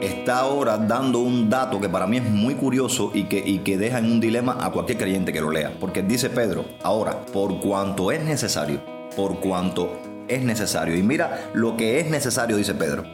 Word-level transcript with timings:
está 0.00 0.38
ahora 0.40 0.78
dando 0.78 1.20
un 1.20 1.50
dato 1.50 1.80
que 1.80 1.88
para 1.88 2.06
mí 2.06 2.18
es 2.18 2.24
muy 2.24 2.54
curioso 2.54 3.10
y 3.14 3.24
que, 3.24 3.62
que 3.62 3.78
deja 3.78 3.98
en 3.98 4.06
un 4.06 4.20
dilema 4.20 4.56
a 4.60 4.70
cualquier 4.70 4.98
creyente 4.98 5.32
que 5.32 5.40
lo 5.40 5.50
lea. 5.50 5.72
Porque 5.78 6.02
dice 6.02 6.30
Pedro, 6.30 6.64
ahora, 6.82 7.20
por 7.32 7.60
cuanto 7.60 8.10
es 8.12 8.22
necesario, 8.24 8.80
por 9.16 9.40
cuanto 9.40 9.92
es 10.28 10.42
necesario. 10.42 10.96
Y 10.96 11.02
mira 11.02 11.50
lo 11.54 11.76
que 11.76 12.00
es 12.00 12.10
necesario, 12.10 12.56
dice 12.56 12.74
Pedro. 12.74 13.04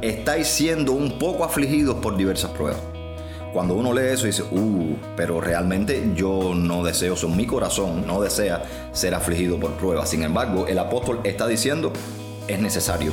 Estáis 0.00 0.48
siendo 0.48 0.92
un 0.92 1.18
poco 1.18 1.44
afligidos 1.44 1.96
por 1.96 2.16
diversas 2.16 2.50
pruebas. 2.52 2.80
Cuando 3.52 3.74
uno 3.74 3.92
lee 3.92 4.12
eso 4.12 4.26
dice, 4.26 4.42
uh, 4.50 4.96
pero 5.14 5.40
realmente 5.40 6.12
yo 6.14 6.54
no 6.54 6.82
deseo, 6.82 7.16
son 7.16 7.36
mi 7.36 7.46
corazón 7.46 8.06
no 8.06 8.22
desea 8.22 8.62
ser 8.92 9.14
afligido 9.14 9.60
por 9.60 9.72
pruebas. 9.72 10.08
Sin 10.08 10.22
embargo, 10.22 10.66
el 10.66 10.78
apóstol 10.78 11.20
está 11.24 11.46
diciendo, 11.46 11.92
es 12.48 12.58
necesario. 12.60 13.12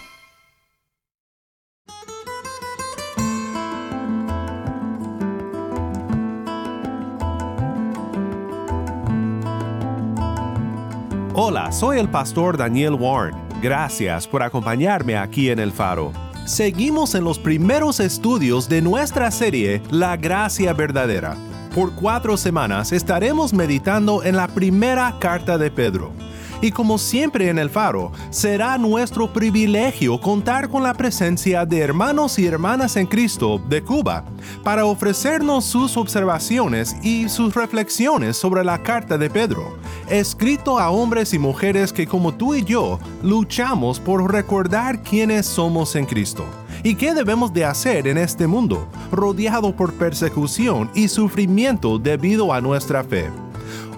Hola, 11.51 11.69
soy 11.73 11.99
el 11.99 12.07
pastor 12.07 12.55
Daniel 12.55 12.93
Warren. 12.93 13.35
Gracias 13.61 14.25
por 14.25 14.41
acompañarme 14.41 15.17
aquí 15.17 15.49
en 15.49 15.59
El 15.59 15.73
Faro. 15.73 16.13
Seguimos 16.45 17.13
en 17.13 17.25
los 17.25 17.37
primeros 17.39 17.99
estudios 17.99 18.69
de 18.69 18.81
nuestra 18.81 19.29
serie 19.31 19.81
La 19.91 20.15
Gracia 20.15 20.71
Verdadera. 20.71 21.35
Por 21.75 21.93
cuatro 21.93 22.37
semanas 22.37 22.93
estaremos 22.93 23.51
meditando 23.51 24.23
en 24.23 24.37
la 24.37 24.47
primera 24.47 25.17
carta 25.19 25.57
de 25.57 25.69
Pedro. 25.69 26.13
Y 26.61 26.71
como 26.71 26.99
siempre 26.99 27.49
en 27.49 27.57
el 27.57 27.71
faro, 27.71 28.11
será 28.29 28.77
nuestro 28.77 29.33
privilegio 29.33 30.21
contar 30.21 30.69
con 30.69 30.83
la 30.83 30.93
presencia 30.93 31.65
de 31.65 31.79
hermanos 31.79 32.37
y 32.37 32.45
hermanas 32.45 32.95
en 32.97 33.07
Cristo 33.07 33.59
de 33.67 33.81
Cuba 33.81 34.25
para 34.63 34.85
ofrecernos 34.85 35.65
sus 35.65 35.97
observaciones 35.97 36.95
y 37.01 37.29
sus 37.29 37.55
reflexiones 37.55 38.37
sobre 38.37 38.63
la 38.63 38.83
carta 38.83 39.17
de 39.17 39.29
Pedro, 39.29 39.77
escrito 40.07 40.79
a 40.79 40.91
hombres 40.91 41.33
y 41.33 41.39
mujeres 41.39 41.91
que 41.91 42.05
como 42.05 42.33
tú 42.33 42.53
y 42.53 42.63
yo 42.63 42.99
luchamos 43.23 43.99
por 43.99 44.31
recordar 44.31 45.01
quiénes 45.01 45.47
somos 45.47 45.95
en 45.95 46.05
Cristo 46.05 46.45
y 46.83 46.95
qué 46.95 47.13
debemos 47.13 47.53
de 47.53 47.65
hacer 47.65 48.07
en 48.07 48.17
este 48.17 48.45
mundo, 48.47 48.87
rodeado 49.11 49.75
por 49.75 49.93
persecución 49.93 50.89
y 50.93 51.07
sufrimiento 51.07 51.97
debido 51.97 52.53
a 52.53 52.61
nuestra 52.61 53.03
fe. 53.03 53.29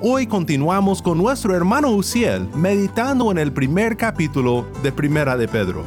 Hoy 0.02 0.28
continuamos 0.28 1.02
con 1.02 1.18
nuestro 1.18 1.56
hermano 1.56 1.92
Uciel 1.92 2.48
meditando 2.56 3.32
en 3.32 3.38
el 3.38 3.52
primer 3.52 3.98
capítulo 3.98 4.68
de 4.84 4.92
Primera 4.92 5.38
de 5.38 5.48
Pedro. 5.48 5.84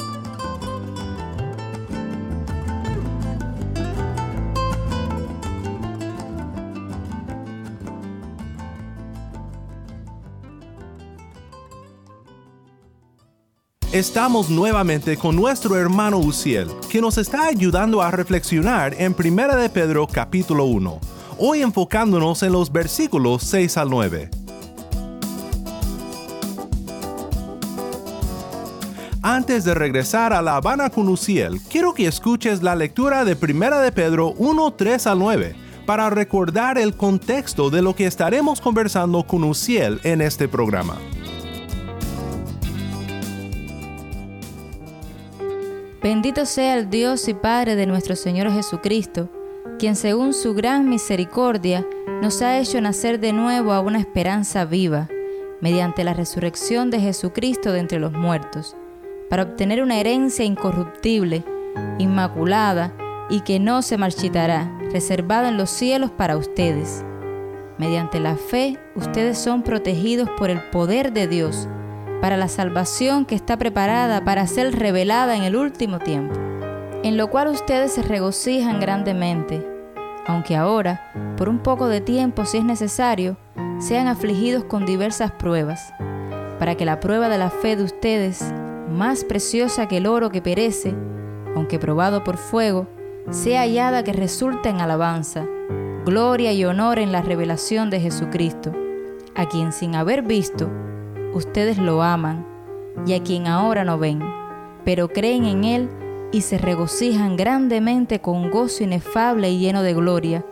Estamos 13.91 14.49
nuevamente 14.49 15.17
con 15.17 15.35
nuestro 15.35 15.77
hermano 15.77 16.17
Uciel, 16.17 16.67
que 16.89 16.99
nos 16.99 17.19
está 17.19 17.45
ayudando 17.45 18.01
a 18.01 18.09
reflexionar 18.09 18.95
en 18.97 19.15
1 19.15 19.55
de 19.55 19.69
Pedro 19.69 20.07
capítulo 20.07 20.65
1, 20.65 20.99
hoy 21.37 21.61
enfocándonos 21.61 22.43
en 22.43 22.51
los 22.51 22.71
versículos 22.71 23.43
6 23.43 23.77
al 23.77 23.89
9. 23.89 24.29
Antes 29.25 29.63
de 29.63 29.73
regresar 29.73 30.33
a 30.33 30.41
La 30.41 30.57
Habana 30.57 30.89
con 30.89 31.07
Uciel, 31.07 31.61
quiero 31.69 31.93
que 31.93 32.07
escuches 32.07 32.61
la 32.61 32.75
lectura 32.75 33.23
de 33.23 33.37
1 33.41 33.79
de 33.79 33.91
Pedro 33.93 34.33
1, 34.37 34.73
3 34.73 35.07
al 35.07 35.19
9, 35.19 35.55
para 35.85 36.09
recordar 36.09 36.77
el 36.77 36.97
contexto 36.97 37.69
de 37.69 37.81
lo 37.81 37.95
que 37.95 38.05
estaremos 38.05 38.59
conversando 38.59 39.23
con 39.23 39.45
Uciel 39.45 40.01
en 40.03 40.21
este 40.21 40.49
programa. 40.49 40.97
Bendito 46.01 46.45
sea 46.45 46.77
el 46.77 46.89
Dios 46.89 47.29
y 47.29 47.33
Padre 47.33 47.77
de 47.77 47.85
nuestro 47.85 48.17
Señor 48.17 48.51
Jesucristo, 48.51 49.29
quien 49.79 49.95
según 49.95 50.33
su 50.33 50.53
gran 50.53 50.89
misericordia 50.89 51.85
nos 52.21 52.41
ha 52.41 52.59
hecho 52.59 52.79
nacer 52.81 53.19
de 53.19 53.33
nuevo 53.33 53.73
a 53.73 53.79
una 53.79 53.99
esperanza 53.99 54.65
viva, 54.65 55.09
mediante 55.61 56.03
la 56.03 56.13
resurrección 56.13 56.89
de 56.89 56.99
Jesucristo 56.99 57.71
de 57.71 57.79
entre 57.79 57.99
los 57.99 58.11
muertos, 58.11 58.75
para 59.29 59.43
obtener 59.43 59.81
una 59.81 59.99
herencia 59.99 60.45
incorruptible, 60.45 61.43
inmaculada 61.99 62.93
y 63.29 63.41
que 63.41 63.59
no 63.59 63.81
se 63.81 63.97
marchitará, 63.97 64.71
reservada 64.91 65.49
en 65.49 65.57
los 65.57 65.69
cielos 65.69 66.11
para 66.11 66.37
ustedes. 66.37 67.03
Mediante 67.77 68.19
la 68.19 68.35
fe, 68.35 68.77
ustedes 68.95 69.37
son 69.37 69.63
protegidos 69.63 70.29
por 70.37 70.49
el 70.49 70.61
poder 70.69 71.13
de 71.13 71.27
Dios 71.27 71.67
para 72.23 72.37
la 72.37 72.47
salvación 72.47 73.25
que 73.25 73.35
está 73.35 73.57
preparada 73.57 74.23
para 74.23 74.47
ser 74.47 74.73
revelada 74.79 75.35
en 75.35 75.43
el 75.43 75.57
último 75.57 75.99
tiempo, 75.99 76.39
en 77.03 77.17
lo 77.17 77.29
cual 77.29 77.49
ustedes 77.49 77.91
se 77.91 78.01
regocijan 78.01 78.79
grandemente, 78.79 79.67
aunque 80.25 80.55
ahora, 80.55 81.11
por 81.37 81.49
un 81.49 81.59
poco 81.59 81.87
de 81.87 81.99
tiempo 81.99 82.45
si 82.45 82.57
es 82.57 82.63
necesario, 82.63 83.35
sean 83.79 84.07
afligidos 84.07 84.63
con 84.63 84.85
diversas 84.85 85.31
pruebas, 85.31 85.93
para 86.59 86.75
que 86.75 86.85
la 86.85 87.01
prueba 87.01 87.27
de 87.27 87.37
la 87.37 87.49
fe 87.49 87.75
de 87.75 87.83
ustedes, 87.83 88.53
más 88.89 89.25
preciosa 89.25 89.87
que 89.89 89.97
el 89.97 90.07
oro 90.07 90.29
que 90.29 90.41
perece, 90.41 90.95
aunque 91.55 91.77
probado 91.77 92.23
por 92.23 92.37
fuego, 92.37 92.87
sea 93.31 93.61
hallada 93.61 94.03
que 94.03 94.13
resulte 94.13 94.69
en 94.69 94.79
alabanza, 94.79 95.45
gloria 96.05 96.53
y 96.53 96.63
honor 96.63 96.99
en 96.99 97.11
la 97.11 97.21
revelación 97.21 97.89
de 97.89 97.99
Jesucristo, 97.99 98.71
a 99.35 99.47
quien 99.49 99.73
sin 99.73 99.95
haber 99.95 100.21
visto, 100.21 100.69
ustedes 101.33 101.77
lo 101.77 102.01
aman 102.01 102.45
y 103.05 103.13
a 103.13 103.23
quien 103.23 103.47
ahora 103.47 103.83
no 103.83 103.97
ven, 103.97 104.21
pero 104.85 105.09
creen 105.09 105.45
en 105.45 105.63
Él 105.65 105.89
y 106.33 106.41
se 106.41 106.57
regocijan 106.57 107.37
grandemente 107.37 108.19
con 108.19 108.49
gozo 108.49 108.83
inefable 108.83 109.51
y 109.51 109.59
lleno 109.59 109.83
de 109.83 109.93
gloria, 109.93 110.43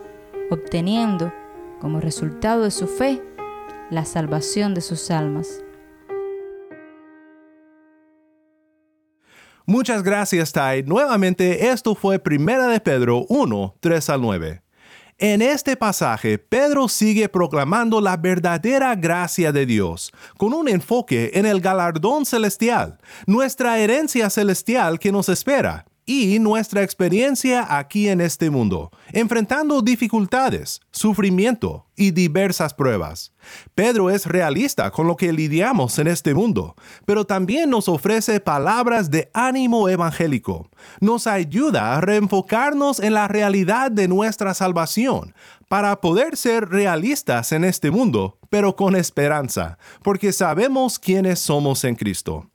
obteniendo 0.52 1.34
como 1.82 2.00
resultado 2.00 2.64
de 2.64 2.72
su 2.72 2.88
fe, 2.88 3.22
la 3.90 4.06
salvación 4.06 4.76
de 4.76 4.82
sus 4.82 5.10
almas. 5.10 5.64
Muchas 9.66 10.04
gracias, 10.04 10.52
Tai. 10.52 10.84
Nuevamente, 10.84 11.70
esto 11.72 11.96
fue 11.96 12.20
Primera 12.20 12.68
de 12.68 12.80
Pedro 12.80 13.26
1, 13.28 13.76
3 13.80 14.10
al 14.12 14.22
9. 14.22 14.62
En 15.24 15.44
este 15.44 15.78
pasaje, 15.78 16.40
Pedro 16.40 16.88
sigue 16.88 17.30
proclamando 17.30 18.02
la 18.02 18.18
verdadera 18.18 18.96
gracia 18.96 19.52
de 19.52 19.68
Dios, 19.68 20.12
con 20.36 20.52
un 20.52 20.68
enfoque 20.68 21.30
en 21.36 21.46
el 21.46 21.62
galardón 21.62 22.26
celestial, 22.26 22.98
nuestra 23.28 23.78
herencia 23.78 24.32
celestial 24.32 24.98
que 24.98 25.12
nos 25.12 25.30
espera, 25.30 25.86
y 26.12 26.40
nuestra 26.40 26.84
experiencia 26.84 27.66
aquí 27.78 28.10
en 28.10 28.20
este 28.20 28.50
mundo, 28.50 28.92
enfrentando 29.14 29.82
dificultades, 29.82 30.82
sufrimiento 30.92 31.86
y 31.96 32.12
diversas 32.12 32.74
pruebas. 32.74 33.34
Pedro 33.76 34.10
es 34.10 34.26
realista 34.26 34.92
con 34.92 35.08
lo 35.08 35.16
que 35.16 35.32
lidiamos 35.32 35.98
en 36.00 36.08
este 36.08 36.34
mundo, 36.34 36.76
pero 37.06 37.26
también 37.26 37.70
nos 37.70 37.88
ofrece 37.88 38.42
palabras 38.42 39.10
de 39.10 39.30
ánimo 39.34 39.88
evangélico. 39.88 40.70
Nos 41.00 41.28
ayuda 41.28 41.96
a 41.96 42.02
reenfocarnos 42.02 43.00
en 43.00 43.14
la 43.14 43.30
realidad 43.30 43.90
de 43.90 44.10
nuestra 44.10 44.54
salvación, 44.54 45.34
para 45.70 46.02
poder 46.02 46.36
ser 46.36 46.68
realistas 46.68 47.54
en 47.54 47.64
este 47.64 47.92
mundo, 47.92 48.38
pero 48.50 48.76
con 48.76 48.98
esperanza, 48.98 49.78
porque 50.04 50.34
sabemos 50.34 51.00
quiénes 51.00 51.40
somos 51.40 51.86
en 51.86 51.96
Cristo. 51.96 52.51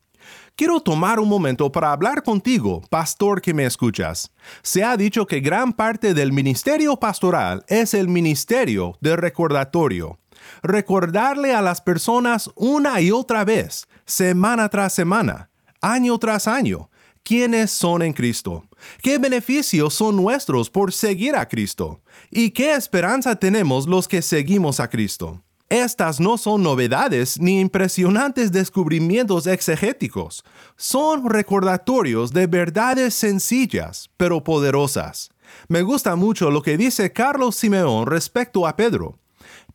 Quiero 0.57 0.81
tomar 0.81 1.21
un 1.21 1.29
momento 1.29 1.71
para 1.71 1.93
hablar 1.93 2.23
contigo, 2.23 2.81
pastor 2.89 3.43
que 3.43 3.53
me 3.53 3.67
escuchas. 3.67 4.33
Se 4.63 4.83
ha 4.83 4.97
dicho 4.97 5.27
que 5.27 5.41
gran 5.41 5.75
parte 5.75 6.15
del 6.15 6.33
ministerio 6.33 6.97
pastoral 6.97 7.63
es 7.69 7.93
el 7.93 8.09
ministerio 8.09 8.97
de 9.03 9.17
recordatorio. 9.17 10.19
Recordarle 10.63 11.53
a 11.53 11.61
las 11.61 11.83
personas 11.83 12.51
una 12.55 13.03
y 13.03 13.11
otra 13.11 13.45
vez, 13.45 13.87
semana 14.07 14.71
tras 14.71 14.95
semana, 14.95 15.51
año 15.83 16.19
tras 16.19 16.49
año, 16.49 16.89
quiénes 17.23 17.71
son 17.71 18.01
en 18.01 18.15
Cristo, 18.15 18.65
qué 19.03 19.19
beneficios 19.19 19.93
son 19.93 20.17
nuestros 20.17 20.71
por 20.71 20.91
seguir 20.91 21.37
a 21.37 21.47
Cristo 21.47 22.01
y 22.31 22.53
qué 22.53 22.73
esperanza 22.73 23.37
tenemos 23.37 23.87
los 23.87 24.09
que 24.09 24.23
seguimos 24.23 24.81
a 24.81 24.89
Cristo. 24.89 25.43
Estas 25.69 26.21
no 26.21 26.39
son 26.39 26.63
novedades 26.63 27.41
ni 27.41 27.59
impresionantes 27.59 28.53
descubrimientos 28.53 29.49
exegéticos, 29.49 30.45
son 30.77 31.29
recordatorios 31.29 32.33
de 32.33 32.47
verdades 32.47 33.15
sencillas 33.15 34.09
pero 34.17 34.45
poderosas. 34.45 35.31
Me 35.67 35.83
gusta 35.83 36.15
mucho 36.15 36.53
lo 36.53 36.63
que 36.63 36.77
dice 36.77 37.13
Carlos 37.13 37.57
Simeón 37.57 38.07
respecto 38.07 38.65
a 38.65 38.77
Pedro. 38.77 39.19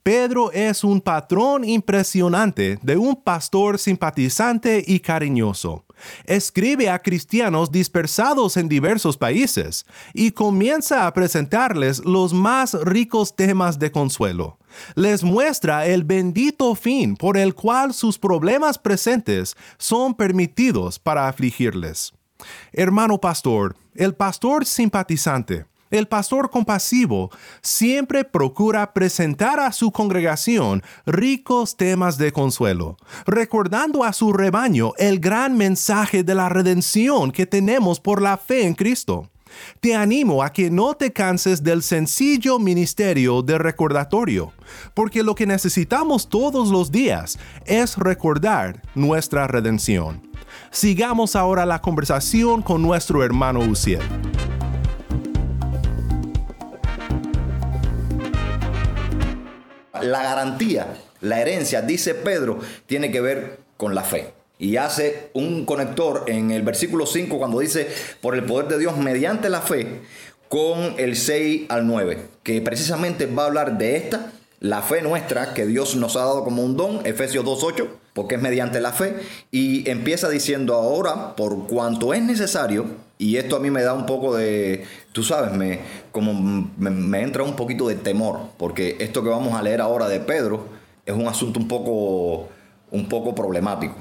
Pedro 0.03 0.51
es 0.51 0.83
un 0.83 0.99
patrón 0.99 1.63
impresionante 1.63 2.79
de 2.81 2.97
un 2.97 3.15
pastor 3.15 3.77
simpatizante 3.77 4.83
y 4.85 4.99
cariñoso. 4.99 5.85
Escribe 6.25 6.89
a 6.89 6.97
cristianos 6.97 7.71
dispersados 7.71 8.57
en 8.57 8.67
diversos 8.67 9.15
países 9.15 9.85
y 10.15 10.31
comienza 10.31 11.05
a 11.05 11.13
presentarles 11.13 11.99
los 12.03 12.33
más 12.33 12.73
ricos 12.83 13.35
temas 13.35 13.77
de 13.77 13.91
consuelo. 13.91 14.57
Les 14.95 15.23
muestra 15.23 15.85
el 15.85 16.03
bendito 16.03 16.73
fin 16.73 17.15
por 17.15 17.37
el 17.37 17.53
cual 17.53 17.93
sus 17.93 18.17
problemas 18.17 18.79
presentes 18.79 19.55
son 19.77 20.15
permitidos 20.15 20.97
para 20.97 21.27
afligirles. 21.27 22.11
Hermano 22.73 23.19
pastor, 23.19 23.75
el 23.93 24.15
pastor 24.15 24.65
simpatizante, 24.65 25.65
el 25.91 26.07
pastor 26.07 26.49
compasivo 26.49 27.29
siempre 27.61 28.23
procura 28.23 28.93
presentar 28.93 29.59
a 29.59 29.71
su 29.71 29.91
congregación 29.91 30.81
ricos 31.05 31.77
temas 31.77 32.17
de 32.17 32.31
consuelo, 32.31 32.97
recordando 33.25 34.03
a 34.03 34.13
su 34.13 34.33
rebaño 34.33 34.93
el 34.97 35.19
gran 35.19 35.57
mensaje 35.57 36.23
de 36.23 36.33
la 36.33 36.49
redención 36.49 37.31
que 37.31 37.45
tenemos 37.45 37.99
por 37.99 38.21
la 38.21 38.37
fe 38.37 38.65
en 38.65 38.73
Cristo. 38.73 39.29
Te 39.79 39.95
animo 39.95 40.43
a 40.43 40.53
que 40.53 40.69
no 40.69 40.93
te 40.93 41.11
canses 41.11 41.63
del 41.63 41.83
sencillo 41.83 42.57
ministerio 42.57 43.41
de 43.41 43.57
recordatorio, 43.57 44.53
porque 44.93 45.23
lo 45.23 45.35
que 45.35 45.45
necesitamos 45.45 46.29
todos 46.29 46.69
los 46.69 46.91
días 46.91 47.37
es 47.65 47.97
recordar 47.97 48.81
nuestra 48.95 49.47
redención. 49.47 50.29
Sigamos 50.71 51.35
ahora 51.35 51.65
la 51.65 51.81
conversación 51.81 52.61
con 52.61 52.81
nuestro 52.81 53.23
hermano 53.23 53.59
Uciel. 53.59 54.01
La 60.03 60.23
garantía, 60.23 60.87
la 61.21 61.41
herencia, 61.41 61.81
dice 61.81 62.15
Pedro, 62.15 62.59
tiene 62.85 63.11
que 63.11 63.21
ver 63.21 63.59
con 63.77 63.95
la 63.95 64.03
fe. 64.03 64.33
Y 64.59 64.77
hace 64.77 65.31
un 65.33 65.65
conector 65.65 66.25
en 66.27 66.51
el 66.51 66.61
versículo 66.61 67.07
5 67.07 67.37
cuando 67.37 67.59
dice, 67.59 67.87
por 68.21 68.35
el 68.35 68.43
poder 68.43 68.67
de 68.67 68.77
Dios 68.77 68.95
mediante 68.97 69.49
la 69.49 69.61
fe, 69.61 70.01
con 70.49 70.95
el 70.97 71.15
6 71.15 71.63
al 71.69 71.87
9, 71.87 72.19
que 72.43 72.61
precisamente 72.61 73.25
va 73.25 73.43
a 73.43 73.45
hablar 73.47 73.77
de 73.77 73.95
esta, 73.95 74.31
la 74.59 74.83
fe 74.83 75.01
nuestra 75.01 75.55
que 75.55 75.65
Dios 75.65 75.95
nos 75.95 76.15
ha 76.15 76.19
dado 76.19 76.43
como 76.43 76.63
un 76.63 76.77
don, 76.77 77.05
Efesios 77.05 77.43
2.8, 77.43 77.87
porque 78.13 78.35
es 78.35 78.41
mediante 78.41 78.79
la 78.81 78.91
fe, 78.91 79.15
y 79.49 79.89
empieza 79.89 80.29
diciendo 80.29 80.75
ahora, 80.75 81.35
por 81.35 81.67
cuanto 81.67 82.13
es 82.13 82.21
necesario, 82.21 82.85
y 83.21 83.37
esto 83.37 83.55
a 83.55 83.59
mí 83.59 83.69
me 83.69 83.83
da 83.83 83.93
un 83.93 84.07
poco 84.07 84.35
de, 84.35 84.83
tú 85.11 85.21
sabes, 85.21 85.53
me, 85.53 85.79
como 86.11 86.33
me, 86.33 87.21
entra 87.21 87.43
un 87.43 87.55
poquito 87.55 87.87
de 87.87 87.93
temor, 87.93 88.39
porque 88.57 88.97
esto 88.99 89.21
que 89.21 89.29
vamos 89.29 89.53
a 89.53 89.61
leer 89.61 89.79
ahora 89.79 90.09
de 90.09 90.19
Pedro 90.19 90.65
es 91.05 91.13
un 91.13 91.27
asunto 91.27 91.59
un 91.59 91.67
poco, 91.67 92.49
un 92.89 93.07
poco 93.07 93.35
problemático. 93.35 93.93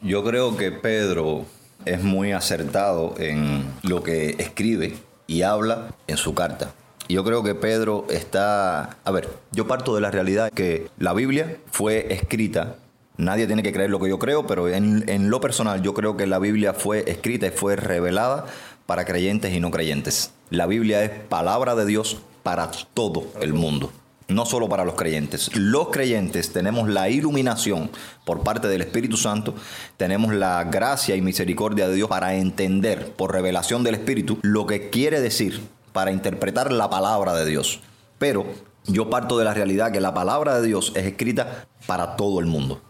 Yo 0.00 0.24
creo 0.24 0.56
que 0.56 0.72
Pedro 0.72 1.44
es 1.84 2.02
muy 2.02 2.32
acertado 2.32 3.14
en 3.18 3.64
lo 3.84 4.02
que 4.02 4.30
escribe 4.40 4.96
y 5.28 5.42
habla 5.42 5.94
en 6.08 6.16
su 6.16 6.34
carta. 6.34 6.74
Yo 7.08 7.22
creo 7.22 7.44
que 7.44 7.54
Pedro 7.54 8.06
está... 8.10 8.96
A 9.04 9.10
ver, 9.12 9.28
yo 9.52 9.68
parto 9.68 9.94
de 9.94 10.00
la 10.00 10.10
realidad 10.10 10.50
que 10.52 10.88
la 10.98 11.14
Biblia 11.14 11.58
fue 11.70 12.12
escrita 12.12 12.74
Nadie 13.18 13.48
tiene 13.48 13.64
que 13.64 13.72
creer 13.72 13.90
lo 13.90 13.98
que 13.98 14.08
yo 14.08 14.20
creo, 14.20 14.46
pero 14.46 14.68
en, 14.68 15.28
lo 15.28 15.40
personal 15.40 15.82
yo 15.82 15.92
creo 15.92 16.16
que 16.16 16.28
la 16.28 16.38
Biblia 16.38 16.72
fue 16.72 17.02
escrita 17.10 17.48
y 17.48 17.50
fue 17.50 17.74
revelada 17.74 18.46
para 18.86 19.04
creyentes 19.04 19.52
y 19.52 19.58
no 19.58 19.72
creyentes. 19.72 20.30
La 20.50 20.66
Biblia 20.66 21.02
es 21.02 21.10
palabra 21.10 21.74
de 21.74 21.84
Dios 21.84 22.18
para 22.44 22.70
todo 22.94 23.26
el 23.40 23.54
mundo, 23.54 23.90
no 24.28 24.46
solo 24.46 24.68
para 24.68 24.84
los 24.84 24.94
creyentes. 24.94 25.50
Los 25.56 25.88
creyentes 25.88 26.52
tenemos 26.52 26.88
la 26.88 27.08
iluminación 27.10 27.90
por 28.24 28.44
parte 28.44 28.68
del 28.68 28.82
Espíritu 28.82 29.16
Santo, 29.16 29.56
tenemos 29.96 30.32
la 30.32 30.62
gracia 30.62 31.16
y 31.16 31.20
misericordia 31.20 31.88
de 31.88 31.96
Dios 31.96 32.08
para 32.08 32.36
entender 32.36 33.14
por 33.14 33.32
revelación 33.32 33.82
del 33.82 33.96
Espíritu 33.96 34.38
lo 34.42 34.68
que 34.68 34.90
quiere 34.90 35.20
decir, 35.20 35.60
para 35.92 36.12
interpretar 36.12 36.70
la 36.70 36.88
palabra 36.88 37.34
de 37.34 37.46
Dios. 37.46 37.80
Pero 38.20 38.46
yo 38.86 39.10
parto 39.10 39.38
de 39.38 39.44
la 39.44 39.54
realidad 39.54 39.90
que 39.90 40.00
la 40.00 40.14
palabra 40.14 40.60
de 40.60 40.68
Dios 40.68 40.92
es 40.94 41.04
escrita 41.04 41.66
para 41.88 42.14
todo 42.14 42.38
el 42.38 42.46
mundo 42.46 42.80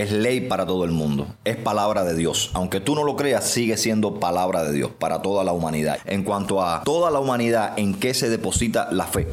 es 0.00 0.12
ley 0.12 0.40
para 0.40 0.66
todo 0.66 0.84
el 0.84 0.90
mundo, 0.90 1.26
es 1.44 1.56
palabra 1.56 2.04
de 2.04 2.14
Dios. 2.14 2.50
Aunque 2.54 2.80
tú 2.80 2.94
no 2.94 3.04
lo 3.04 3.16
creas, 3.16 3.44
sigue 3.44 3.76
siendo 3.76 4.18
palabra 4.20 4.62
de 4.62 4.72
Dios 4.72 4.90
para 4.98 5.22
toda 5.22 5.44
la 5.44 5.52
humanidad. 5.52 5.98
En 6.06 6.22
cuanto 6.22 6.64
a 6.64 6.82
toda 6.84 7.10
la 7.10 7.20
humanidad, 7.20 7.78
¿en 7.78 7.94
qué 7.94 8.14
se 8.14 8.30
deposita 8.30 8.88
la 8.92 9.06
fe? 9.06 9.28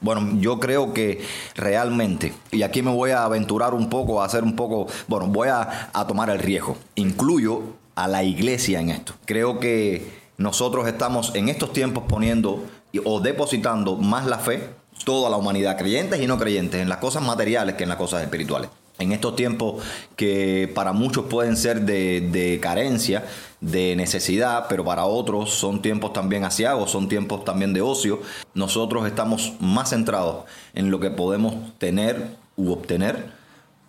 Bueno, 0.00 0.38
yo 0.40 0.60
creo 0.60 0.94
que 0.94 1.20
realmente, 1.54 2.32
y 2.50 2.62
aquí 2.62 2.80
me 2.80 2.90
voy 2.90 3.10
a 3.10 3.24
aventurar 3.24 3.74
un 3.74 3.90
poco, 3.90 4.22
a 4.22 4.24
hacer 4.24 4.44
un 4.44 4.56
poco, 4.56 4.86
bueno, 5.08 5.26
voy 5.26 5.48
a, 5.48 5.90
tomar 6.08 6.30
el 6.30 6.38
riesgo. 6.38 6.76
Incluyo 6.94 7.62
a 7.96 8.08
la 8.08 8.22
iglesia 8.22 8.80
en 8.80 8.90
esto. 8.90 9.12
Creo 9.26 9.60
que 9.60 10.20
nosotros 10.38 10.88
estamos 10.88 11.32
en 11.34 11.50
estos 11.50 11.72
tiempos 11.74 12.04
poniendo 12.08 12.64
o 13.04 13.20
depositando 13.20 13.96
más 13.96 14.26
la 14.26 14.38
fe, 14.38 14.70
toda 15.04 15.28
la 15.28 15.36
humanidad, 15.36 15.76
creyentes 15.76 16.20
y 16.20 16.26
no 16.26 16.38
creyentes, 16.38 16.80
en 16.80 16.88
las 16.88 16.98
cosas 16.98 17.22
materiales 17.22 17.74
que 17.74 17.82
en 17.82 17.90
las 17.90 17.98
cosas 17.98 18.22
espirituales 18.22 18.70
en 19.00 19.12
estos 19.12 19.34
tiempos 19.34 19.82
que 20.14 20.70
para 20.74 20.92
muchos 20.92 21.24
pueden 21.24 21.56
ser 21.56 21.82
de, 21.82 22.58
carencia, 22.62 23.24
de 23.60 23.96
necesidad, 23.96 24.66
pero 24.68 24.84
para 24.84 25.06
otros 25.06 25.50
son 25.50 25.82
tiempos 25.82 26.12
también 26.12 26.44
asiagos, 26.44 26.90
son 26.90 27.08
tiempos 27.08 27.44
también 27.44 27.72
de 27.72 27.80
ocio, 27.80 28.20
nosotros 28.54 29.06
estamos 29.06 29.54
más 29.58 29.90
centrados 29.90 30.44
en 30.74 30.90
lo 30.90 31.00
que 31.00 31.10
podemos 31.10 31.54
tener 31.78 32.36
u 32.56 32.70
obtener 32.70 33.32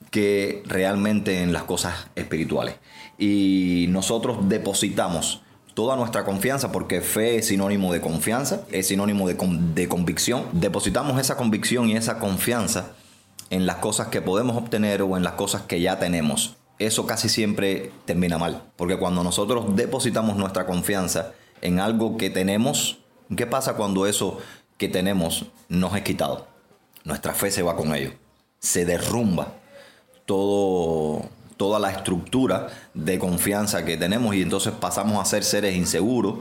que 0.09 0.63
realmente 0.65 1.41
en 1.43 1.53
las 1.53 1.63
cosas 1.63 2.07
espirituales. 2.15 2.75
Y 3.17 3.85
nosotros 3.89 4.49
depositamos 4.49 5.41
toda 5.73 5.95
nuestra 5.95 6.25
confianza, 6.25 6.71
porque 6.71 7.01
fe 7.01 7.37
es 7.37 7.47
sinónimo 7.47 7.93
de 7.93 8.01
confianza, 8.01 8.63
es 8.71 8.87
sinónimo 8.87 9.27
de, 9.27 9.37
de 9.73 9.87
convicción. 9.87 10.45
Depositamos 10.51 11.19
esa 11.19 11.37
convicción 11.37 11.89
y 11.89 11.95
esa 11.95 12.19
confianza 12.19 12.91
en 13.51 13.67
las 13.67 13.75
cosas 13.75 14.07
que 14.07 14.21
podemos 14.21 14.57
obtener 14.57 15.03
o 15.03 15.15
en 15.15 15.23
las 15.23 15.33
cosas 15.33 15.61
que 15.61 15.79
ya 15.79 15.99
tenemos. 15.99 16.57
Eso 16.79 17.05
casi 17.05 17.29
siempre 17.29 17.91
termina 18.05 18.39
mal, 18.39 18.63
porque 18.75 18.97
cuando 18.97 19.23
nosotros 19.23 19.75
depositamos 19.75 20.35
nuestra 20.35 20.65
confianza 20.65 21.33
en 21.61 21.79
algo 21.79 22.17
que 22.17 22.31
tenemos, 22.31 22.97
¿qué 23.37 23.45
pasa 23.45 23.75
cuando 23.75 24.07
eso 24.07 24.39
que 24.79 24.87
tenemos 24.87 25.45
nos 25.69 25.95
es 25.95 26.01
quitado? 26.01 26.51
nuestra 27.03 27.33
fe 27.33 27.51
se 27.51 27.61
va 27.61 27.75
con 27.75 27.93
ellos. 27.93 28.13
Se 28.59 28.85
derrumba 28.85 29.53
todo, 30.25 31.25
toda 31.57 31.79
la 31.79 31.91
estructura 31.91 32.67
de 32.93 33.19
confianza 33.19 33.85
que 33.85 33.97
tenemos 33.97 34.35
y 34.35 34.41
entonces 34.41 34.73
pasamos 34.73 35.19
a 35.19 35.25
ser 35.25 35.43
seres 35.43 35.75
inseguros, 35.75 36.39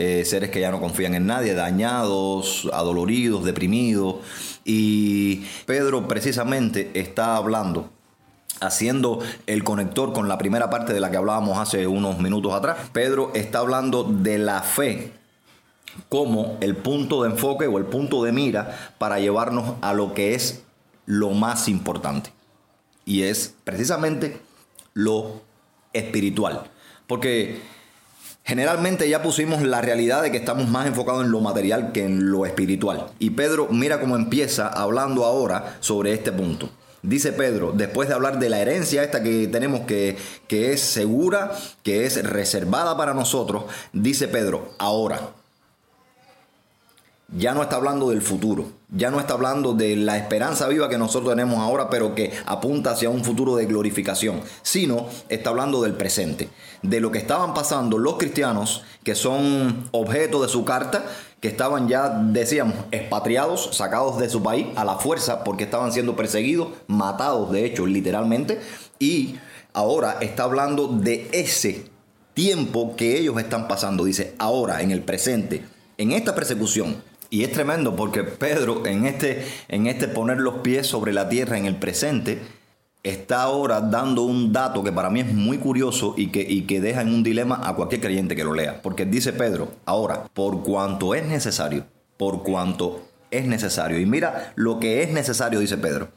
eh, 0.00 0.24
seres 0.24 0.50
que 0.50 0.60
ya 0.60 0.70
no 0.70 0.78
confían 0.78 1.16
en 1.16 1.26
nadie, 1.26 1.54
dañados, 1.54 2.70
adoloridos, 2.72 3.44
deprimidos. 3.44 4.18
Y 4.64 5.44
Pedro 5.66 6.06
precisamente 6.06 6.92
está 6.94 7.34
hablando 7.34 7.90
haciendo 8.60 9.18
el 9.48 9.64
conector 9.64 10.12
con 10.12 10.28
la 10.28 10.38
primera 10.38 10.70
parte 10.70 10.92
de 10.92 11.00
la 11.00 11.10
que 11.10 11.16
hablábamos 11.16 11.58
hace 11.58 11.88
unos 11.88 12.20
minutos 12.20 12.54
atrás. 12.54 12.76
Pedro 12.92 13.32
está 13.34 13.58
hablando 13.58 14.04
de 14.04 14.38
la 14.38 14.62
fe 14.62 15.14
como 16.08 16.58
el 16.60 16.76
punto 16.76 17.24
de 17.24 17.30
enfoque 17.30 17.66
o 17.66 17.76
el 17.76 17.86
punto 17.86 18.22
de 18.22 18.30
mira 18.30 18.94
para 18.98 19.18
llevarnos 19.18 19.74
a 19.80 19.94
lo 19.94 20.14
que 20.14 20.36
es 20.36 20.62
lo 21.06 21.30
más 21.30 21.66
importante. 21.66 22.32
Y 23.04 23.22
es 23.22 23.52
precisamente 23.64 24.40
lo 24.94 25.42
espiritual. 25.92 26.70
Porque 27.08 27.60
generalmente 28.48 29.06
ya 29.06 29.20
pusimos 29.20 29.60
la 29.60 29.82
realidad 29.82 30.22
de 30.22 30.30
que 30.30 30.38
estamos 30.38 30.68
más 30.68 30.86
enfocados 30.86 31.22
en 31.22 31.30
lo 31.30 31.42
material 31.42 31.92
que 31.92 32.06
en 32.06 32.30
lo 32.30 32.46
espiritual. 32.46 33.08
Y 33.18 33.30
Pedro 33.30 33.68
mira 33.70 34.00
cómo 34.00 34.16
empieza 34.16 34.68
hablando 34.68 35.26
ahora 35.26 35.76
sobre 35.80 36.14
este 36.14 36.32
punto. 36.32 36.70
Dice 37.02 37.32
Pedro, 37.32 37.72
después 37.72 38.08
de 38.08 38.14
hablar 38.14 38.38
de 38.38 38.48
la 38.48 38.58
herencia 38.58 39.04
esta 39.04 39.22
que 39.22 39.48
tenemos 39.48 39.82
que, 39.82 40.16
que 40.48 40.72
es 40.72 40.80
segura, 40.80 41.52
que 41.82 42.06
es 42.06 42.24
reservada 42.24 42.96
para 42.96 43.12
nosotros, 43.12 43.64
dice 43.92 44.28
Pedro, 44.28 44.72
ahora, 44.78 45.20
ya 47.36 47.52
no 47.52 47.62
está 47.62 47.76
hablando 47.76 48.08
del 48.08 48.22
futuro, 48.22 48.72
ya 48.88 49.10
no 49.10 49.20
está 49.20 49.34
hablando 49.34 49.74
de 49.74 49.96
la 49.96 50.16
esperanza 50.16 50.66
viva 50.66 50.88
que 50.88 50.96
nosotros 50.96 51.34
tenemos 51.34 51.58
ahora, 51.58 51.90
pero 51.90 52.14
que 52.14 52.32
apunta 52.46 52.92
hacia 52.92 53.10
un 53.10 53.22
futuro 53.22 53.54
de 53.56 53.66
glorificación, 53.66 54.40
sino 54.62 55.06
está 55.28 55.50
hablando 55.50 55.82
del 55.82 55.92
presente, 55.92 56.48
de 56.82 57.00
lo 57.00 57.12
que 57.12 57.18
estaban 57.18 57.52
pasando 57.52 57.98
los 57.98 58.16
cristianos, 58.16 58.82
que 59.04 59.14
son 59.14 59.88
objeto 59.90 60.42
de 60.42 60.48
su 60.48 60.64
carta, 60.64 61.04
que 61.40 61.48
estaban 61.48 61.86
ya, 61.86 62.08
decíamos, 62.08 62.74
expatriados, 62.92 63.76
sacados 63.76 64.18
de 64.18 64.30
su 64.30 64.42
país 64.42 64.66
a 64.76 64.84
la 64.84 64.96
fuerza, 64.96 65.44
porque 65.44 65.64
estaban 65.64 65.92
siendo 65.92 66.16
perseguidos, 66.16 66.68
matados, 66.86 67.52
de 67.52 67.66
hecho, 67.66 67.86
literalmente, 67.86 68.58
y 68.98 69.36
ahora 69.74 70.16
está 70.22 70.44
hablando 70.44 70.88
de 70.88 71.28
ese 71.32 71.90
tiempo 72.32 72.96
que 72.96 73.18
ellos 73.18 73.38
están 73.38 73.68
pasando, 73.68 74.04
dice, 74.04 74.34
ahora, 74.38 74.80
en 74.80 74.92
el 74.92 75.02
presente, 75.02 75.64
en 75.98 76.12
esta 76.12 76.34
persecución, 76.34 77.02
y 77.30 77.44
es 77.44 77.52
tremendo 77.52 77.94
porque 77.94 78.24
Pedro, 78.24 78.84
en 78.86 79.06
este, 79.06 79.46
en 79.68 79.86
este 79.86 80.08
poner 80.08 80.38
los 80.38 80.56
pies 80.56 80.86
sobre 80.86 81.12
la 81.12 81.28
tierra 81.28 81.58
en 81.58 81.66
el 81.66 81.76
presente, 81.76 82.38
está 83.02 83.42
ahora 83.42 83.80
dando 83.80 84.22
un 84.22 84.52
dato 84.52 84.82
que 84.82 84.92
para 84.92 85.10
mí 85.10 85.20
es 85.20 85.32
muy 85.32 85.58
curioso 85.58 86.14
y 86.16 86.28
que, 86.28 86.40
y 86.40 86.62
que 86.62 86.80
deja 86.80 87.02
en 87.02 87.12
un 87.12 87.22
dilema 87.22 87.60
a 87.64 87.74
cualquier 87.74 88.00
creyente 88.00 88.34
que 88.34 88.44
lo 88.44 88.54
lea. 88.54 88.80
Porque 88.82 89.04
dice 89.04 89.32
Pedro, 89.32 89.72
ahora, 89.84 90.24
por 90.32 90.62
cuanto 90.62 91.14
es 91.14 91.26
necesario, 91.26 91.84
por 92.16 92.42
cuanto 92.42 93.02
es 93.30 93.46
necesario. 93.46 93.98
Y 93.98 94.06
mira 94.06 94.52
lo 94.56 94.80
que 94.80 95.02
es 95.02 95.10
necesario, 95.10 95.60
dice 95.60 95.76
Pedro. 95.76 96.08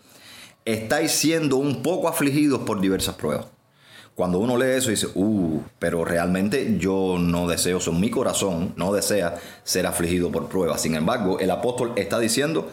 Estáis 0.64 1.12
siendo 1.12 1.58
un 1.58 1.82
poco 1.82 2.08
afligidos 2.08 2.62
por 2.62 2.80
diversas 2.80 3.16
pruebas. 3.16 3.48
Cuando 4.16 4.40
uno 4.40 4.58
lee 4.58 4.78
eso 4.78 4.90
dice, 4.90 5.08
uh, 5.16 5.62
pero 5.80 6.04
realmente 6.04 6.78
yo 6.78 7.18
no 7.20 7.48
deseo, 7.48 7.78
eso 7.78 7.94
mi 7.94 8.10
corazón 8.10 8.74
no 8.76 8.94
desea 8.94 9.36
ser 9.64 9.88
afligido 9.88 10.32
por 10.32 10.48
pruebas. 10.48 10.82
Sin 10.82 10.96
embargo, 10.96 11.40
el 11.40 11.50
apóstol 11.50 11.94
está 11.96 12.20
diciendo, 12.20 12.70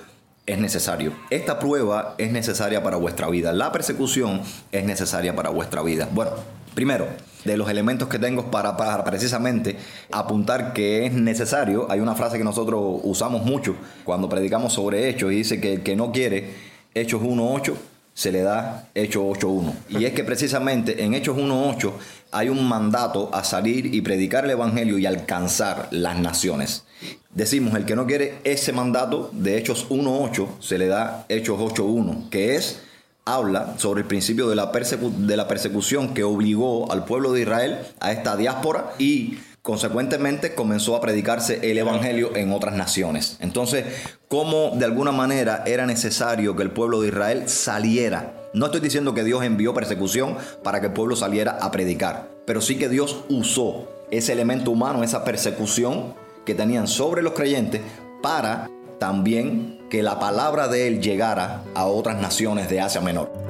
es 0.46 0.58
necesario. 0.58 1.12
Esta 1.30 1.58
prueba 1.58 2.14
es 2.18 2.32
necesaria 2.32 2.82
para 2.82 2.96
vuestra 2.96 3.28
vida. 3.28 3.52
La 3.52 3.70
persecución 3.70 4.40
es 4.72 4.84
necesaria 4.84 5.36
para 5.36 5.50
vuestra 5.50 5.82
vida. 5.82 6.08
Bueno, 6.12 6.32
primero, 6.74 7.06
de 7.44 7.56
los 7.56 7.70
elementos 7.70 8.08
que 8.08 8.18
tengo 8.18 8.50
para, 8.50 8.76
para, 8.76 9.04
precisamente 9.04 9.76
apuntar 10.10 10.72
que 10.72 11.06
es 11.06 11.12
necesario, 11.12 11.86
hay 11.90 12.00
una 12.00 12.14
frase 12.14 12.38
que 12.38 12.44
nosotros 12.44 13.00
usamos 13.04 13.44
mucho 13.44 13.76
cuando 14.04 14.28
predicamos 14.28 14.72
sobre 14.72 15.08
hechos 15.08 15.32
y 15.32 15.36
dice 15.36 15.60
que 15.60 15.74
el 15.74 15.82
que 15.82 15.96
no 15.96 16.12
quiere 16.12 16.68
Hechos 16.94 17.22
1.8 17.22 17.74
se 18.18 18.32
le 18.32 18.42
da 18.42 18.88
Hechos 18.96 19.22
8.1. 19.22 19.74
Y 19.90 20.04
es 20.04 20.12
que 20.12 20.24
precisamente 20.24 21.04
en 21.04 21.14
Hechos 21.14 21.36
1.8 21.36 21.92
hay 22.32 22.48
un 22.48 22.68
mandato 22.68 23.30
a 23.32 23.44
salir 23.44 23.94
y 23.94 24.00
predicar 24.00 24.44
el 24.44 24.50
Evangelio 24.50 24.98
y 24.98 25.06
alcanzar 25.06 25.86
las 25.92 26.18
naciones. 26.18 26.84
Decimos, 27.30 27.76
el 27.76 27.84
que 27.84 27.94
no 27.94 28.08
quiere 28.08 28.38
ese 28.42 28.72
mandato 28.72 29.30
de 29.32 29.56
Hechos 29.56 29.88
1.8, 29.88 30.48
se 30.58 30.78
le 30.78 30.88
da 30.88 31.26
Hechos 31.28 31.60
8.1, 31.60 32.28
que 32.28 32.56
es, 32.56 32.80
habla 33.24 33.74
sobre 33.78 34.00
el 34.00 34.08
principio 34.08 34.48
de 34.48 34.56
la, 34.56 34.72
de 34.72 35.36
la 35.36 35.46
persecución 35.46 36.12
que 36.12 36.24
obligó 36.24 36.90
al 36.90 37.04
pueblo 37.04 37.32
de 37.32 37.42
Israel 37.42 37.78
a 38.00 38.10
esta 38.10 38.36
diáspora 38.36 38.94
y 38.98 39.38
Consecuentemente 39.68 40.54
comenzó 40.54 40.96
a 40.96 41.00
predicarse 41.02 41.70
el 41.70 41.76
Evangelio 41.76 42.34
en 42.34 42.52
otras 42.54 42.74
naciones. 42.74 43.36
Entonces, 43.38 43.84
¿cómo 44.26 44.70
de 44.74 44.86
alguna 44.86 45.12
manera 45.12 45.62
era 45.66 45.84
necesario 45.84 46.56
que 46.56 46.62
el 46.62 46.70
pueblo 46.70 47.02
de 47.02 47.08
Israel 47.08 47.50
saliera? 47.50 48.32
No 48.54 48.64
estoy 48.64 48.80
diciendo 48.80 49.12
que 49.12 49.24
Dios 49.24 49.44
envió 49.44 49.74
persecución 49.74 50.38
para 50.64 50.80
que 50.80 50.86
el 50.86 50.94
pueblo 50.94 51.16
saliera 51.16 51.58
a 51.60 51.70
predicar, 51.70 52.30
pero 52.46 52.62
sí 52.62 52.78
que 52.78 52.88
Dios 52.88 53.24
usó 53.28 53.86
ese 54.10 54.32
elemento 54.32 54.70
humano, 54.70 55.04
esa 55.04 55.22
persecución 55.22 56.14
que 56.46 56.54
tenían 56.54 56.88
sobre 56.88 57.20
los 57.20 57.34
creyentes 57.34 57.82
para 58.22 58.70
también 58.98 59.82
que 59.90 60.02
la 60.02 60.18
palabra 60.18 60.68
de 60.68 60.88
Él 60.88 61.02
llegara 61.02 61.62
a 61.74 61.84
otras 61.84 62.18
naciones 62.22 62.70
de 62.70 62.80
Asia 62.80 63.02
Menor. 63.02 63.47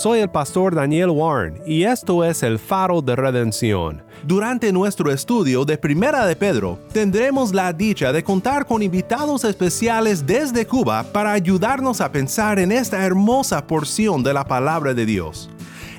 Soy 0.00 0.20
el 0.20 0.30
pastor 0.30 0.74
Daniel 0.74 1.10
Warren 1.10 1.60
y 1.66 1.82
esto 1.82 2.24
es 2.24 2.42
el 2.42 2.58
faro 2.58 3.02
de 3.02 3.14
redención. 3.14 4.02
Durante 4.22 4.72
nuestro 4.72 5.12
estudio 5.12 5.66
de 5.66 5.76
Primera 5.76 6.24
de 6.24 6.36
Pedro, 6.36 6.78
tendremos 6.90 7.52
la 7.52 7.70
dicha 7.74 8.10
de 8.10 8.24
contar 8.24 8.64
con 8.64 8.82
invitados 8.82 9.44
especiales 9.44 10.26
desde 10.26 10.66
Cuba 10.66 11.04
para 11.12 11.32
ayudarnos 11.32 12.00
a 12.00 12.10
pensar 12.10 12.58
en 12.58 12.72
esta 12.72 13.04
hermosa 13.04 13.66
porción 13.66 14.22
de 14.22 14.32
la 14.32 14.46
palabra 14.46 14.94
de 14.94 15.04
Dios. 15.04 15.50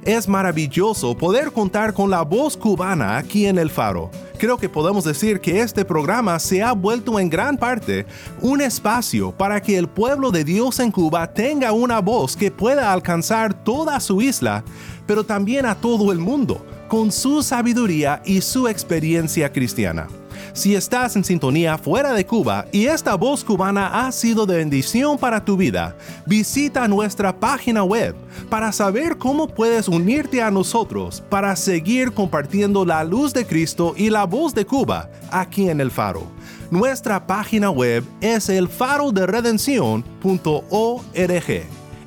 Es 0.04 0.28
maravilloso 0.28 1.16
poder 1.16 1.52
contar 1.52 1.94
con 1.94 2.10
la 2.10 2.24
voz 2.24 2.58
cubana 2.58 3.18
aquí 3.18 3.46
en 3.46 3.58
el 3.58 3.70
faro 3.70 4.10
creo 4.42 4.58
que 4.58 4.70
podemos 4.70 5.04
decir 5.04 5.40
que 5.40 5.62
este 5.62 5.86
programa 5.86 6.40
se 6.40 6.64
ha 6.64 6.72
vuelto 6.72 7.20
en 7.20 7.30
gran 7.30 7.56
parte 7.58 8.08
un 8.42 8.60
espacio 8.60 9.32
para 9.32 9.62
que 9.62 9.78
el 9.78 9.88
pueblo 9.88 10.32
de 10.32 10.44
Dios 10.44 10.80
en 10.80 10.90
Cuba 10.92 11.32
tenga 11.32 11.72
una 11.74 12.02
voz 12.02 12.36
que 12.36 12.50
pueda 12.50 12.92
alcanzar 12.92 13.54
toda 13.54 14.00
su 14.00 14.20
isla, 14.20 14.64
pero 15.06 15.24
también 15.24 15.68
a 15.68 15.76
todo 15.76 16.12
el 16.12 16.18
mundo, 16.18 16.66
con 16.88 17.12
su 17.12 17.44
sabiduría 17.44 18.24
y 18.26 18.42
su 18.42 18.68
experiencia 18.68 19.54
cristiana. 19.54 20.08
Si 20.54 20.76
estás 20.76 21.16
en 21.16 21.24
sintonía 21.24 21.78
fuera 21.78 22.14
de 22.14 22.26
Cuba 22.26 22.66
y 22.72 22.86
esta 22.86 23.16
voz 23.16 23.44
cubana 23.44 24.06
ha 24.06 24.12
sido 24.12 24.46
de 24.46 24.58
bendición 24.58 25.18
para 25.18 25.44
tu 25.44 25.56
vida, 25.56 25.96
visita 26.26 26.88
nuestra 26.88 27.40
página 27.40 27.84
web 27.84 28.16
para 28.50 28.72
saber 28.72 29.18
cómo 29.18 29.48
puedes 29.48 29.88
unirte 29.88 30.42
a 30.42 30.52
nosotros 30.52 31.24
para 31.30 31.56
seguir 31.56 32.12
compartiendo 32.12 32.86
la 32.86 33.04
luz 33.04 33.34
de 33.34 33.46
Cristo 33.46 33.94
y 33.96 34.10
la 34.10 34.26
voz 34.26 34.54
de 34.54 34.66
Cuba 34.66 35.10
aquí 35.32 35.70
en 35.70 35.80
el 35.80 35.90
faro. 35.90 36.24
Nuestra 36.70 37.26
página 37.26 37.70
web 37.70 38.04
es 38.20 38.50
el 38.50 38.68
faro 38.68 39.12
de 39.12 39.28
redención.org. 39.28 40.04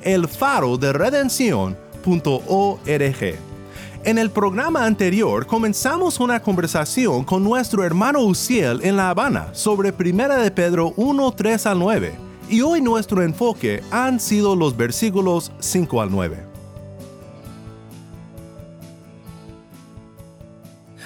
El 0.01 0.27
faro 0.27 0.77
de 0.77 0.93
redención.org. 0.93 3.44
En 4.05 4.19
el 4.19 4.29
programa 4.29 4.85
anterior 4.85 5.47
comenzamos 5.47 6.19
una 6.19 6.39
conversación 6.39 7.23
con 7.23 7.43
nuestro 7.43 7.83
hermano 7.83 8.21
Uciel 8.21 8.81
en 8.83 8.97
La 8.97 9.09
Habana 9.09 9.49
sobre 9.55 9.91
1 9.91 10.43
de 10.43 10.51
Pedro 10.51 10.93
1, 10.95 11.31
3 11.31 11.65
al 11.65 11.79
9, 11.79 12.13
y 12.47 12.61
hoy 12.61 12.81
nuestro 12.81 13.23
enfoque 13.23 13.81
han 13.89 14.19
sido 14.19 14.55
los 14.55 14.77
versículos 14.77 15.51
5 15.59 16.01
al 16.03 16.11
9. 16.11 16.37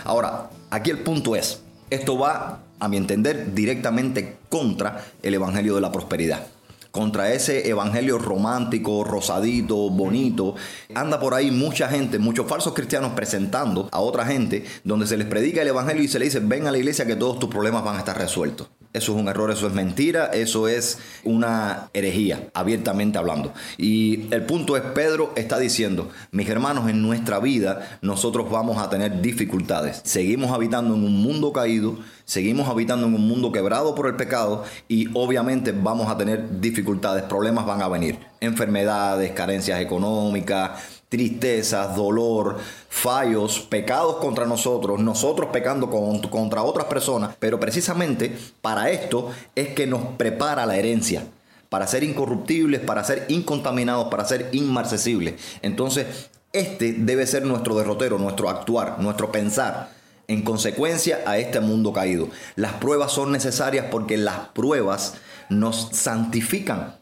Ahora, 0.04 0.50
aquí 0.70 0.90
el 0.90 1.00
punto 1.00 1.38
es, 1.38 1.62
esto 1.90 2.18
va, 2.18 2.60
a 2.82 2.88
mi 2.90 2.98
entender, 2.98 3.54
directamente 3.54 4.40
contra 4.50 5.06
el 5.24 5.36
Evangelio 5.36 5.74
de 5.74 5.80
la 5.80 5.94
Prosperidad 5.94 6.48
contra 6.92 7.34
ese 7.34 7.70
evangelio 7.70 8.18
romántico, 8.18 9.04
rosadito, 9.04 9.90
bonito. 9.90 10.56
Anda 10.94 11.20
por 11.20 11.34
ahí 11.34 11.52
mucha 11.52 11.88
gente, 11.90 12.20
muchos 12.20 12.48
falsos 12.48 12.74
cristianos 12.74 13.12
presentando 13.14 13.90
a 13.92 14.00
otra 14.00 14.26
gente 14.26 14.66
donde 14.84 15.08
se 15.08 15.18
les 15.18 15.28
predica 15.28 15.62
el 15.62 15.68
evangelio 15.68 16.04
y 16.04 16.08
se 16.08 16.20
le 16.20 16.26
dice, 16.26 16.40
ven 16.40 16.68
a 16.68 16.72
la 16.72 16.78
iglesia 16.78 17.06
que 17.06 17.16
todos 17.16 17.40
tus 17.40 17.50
problemas 17.50 17.84
van 17.84 17.96
a 17.96 18.00
estar 18.00 18.18
resueltos. 18.18 18.70
Eso 18.92 19.14
es 19.14 19.22
un 19.22 19.28
error, 19.28 19.52
eso 19.52 19.68
es 19.68 19.74
mentira, 19.74 20.32
eso 20.34 20.68
es 20.68 20.98
una 21.24 21.92
herejía, 21.94 22.50
abiertamente 22.56 23.20
hablando. 23.20 23.54
Y 23.78 24.34
el 24.34 24.48
punto 24.48 24.76
es, 24.78 24.82
Pedro 24.82 25.32
está 25.36 25.60
diciendo, 25.60 26.10
mis 26.32 26.50
hermanos, 26.50 26.90
en 26.90 27.04
nuestra 27.04 27.38
vida 27.38 28.00
nosotros 28.02 28.50
vamos 28.50 28.80
a 28.80 28.90
tener 28.90 29.22
dificultades. 29.22 30.02
Seguimos 30.06 30.52
habitando 30.52 30.96
en 30.96 31.04
un 31.04 31.22
mundo 31.22 31.54
caído, 31.54 32.00
seguimos 32.26 32.68
habitando 32.68 33.06
en 33.06 33.14
un 33.14 33.28
mundo 33.28 33.52
quebrado 33.52 33.94
por 33.94 34.08
el 34.08 34.16
pecado 34.16 34.64
y 34.88 35.08
obviamente 35.14 35.72
vamos 35.72 36.10
a 36.10 36.18
tener 36.18 36.60
dificultades, 36.60 37.22
problemas 37.26 37.68
van 37.68 37.84
a 37.84 37.88
venir, 37.90 38.18
enfermedades, 38.40 39.34
carencias 39.34 39.82
económicas, 39.82 40.99
tristezas, 41.10 41.96
dolor, 41.96 42.58
fallos, 42.88 43.60
pecados 43.60 44.18
contra 44.18 44.46
nosotros, 44.46 45.00
nosotros 45.00 45.50
pecando 45.52 45.90
contra 45.90 46.64
otras 46.64 46.86
personas, 46.86 47.36
pero 47.40 47.60
precisamente 47.60 48.38
para 48.62 48.92
esto 48.92 49.32
es 49.56 49.70
que 49.70 49.88
nos 49.88 50.04
prepara 50.18 50.68
la 50.68 50.78
herencia, 50.78 51.26
para 51.70 51.88
ser 51.88 52.04
incorruptibles, 52.04 52.82
para 52.82 53.04
ser 53.04 53.26
incontaminados, 53.30 54.08
para 54.10 54.26
ser 54.26 54.50
inmarcesibles. 54.54 55.36
Entonces, 55.62 56.30
este 56.54 56.94
debe 56.94 57.28
ser 57.28 57.44
nuestro 57.44 57.76
derrotero, 57.76 58.18
nuestro 58.18 58.50
actuar, 58.50 58.98
nuestro 59.00 59.32
pensar 59.32 59.92
en 60.28 60.44
consecuencia 60.44 61.22
a 61.26 61.40
este 61.40 61.60
mundo 61.60 61.92
caído. 61.92 62.30
Las 62.56 62.74
pruebas 62.74 63.12
son 63.12 63.32
necesarias 63.32 63.88
porque 63.90 64.16
las 64.18 64.50
pruebas 64.50 65.16
nos 65.50 65.90
santifican. 65.92 66.99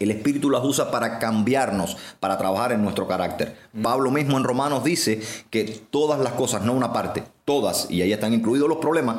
El 0.00 0.10
Espíritu 0.10 0.48
las 0.48 0.64
usa 0.64 0.90
para 0.90 1.18
cambiarnos, 1.18 1.98
para 2.20 2.38
trabajar 2.38 2.72
en 2.72 2.82
nuestro 2.82 3.06
carácter. 3.06 3.54
Pablo 3.82 4.10
mismo 4.10 4.38
en 4.38 4.44
Romanos 4.44 4.82
dice 4.82 5.20
que 5.50 5.82
todas 5.90 6.18
las 6.20 6.32
cosas, 6.32 6.62
no 6.62 6.72
una 6.72 6.90
parte, 6.90 7.22
todas, 7.44 7.86
y 7.90 8.00
ahí 8.00 8.10
están 8.10 8.32
incluidos 8.32 8.66
los 8.66 8.78
problemas, 8.78 9.18